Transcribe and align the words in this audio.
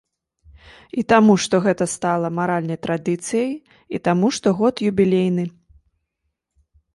І 1.01 1.01
таму 1.11 1.33
што 1.43 1.59
гэта 1.65 1.85
стала 1.95 2.31
маральнай 2.39 2.79
традыцыяй, 2.85 3.51
і 3.99 4.01
таму 4.09 4.33
што 4.39 4.55
год 4.63 4.83
юбілейны. 4.89 5.45